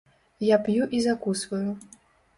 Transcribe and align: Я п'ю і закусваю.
Я 0.45 0.57
п'ю 0.67 0.87
і 0.99 1.01
закусваю. 1.09 1.75